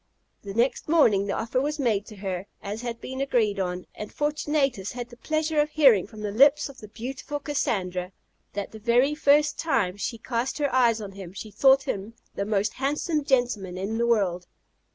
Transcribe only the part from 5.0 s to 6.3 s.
the pleasure of hearing from